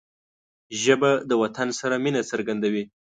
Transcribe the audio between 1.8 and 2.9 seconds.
مینه څرګندوي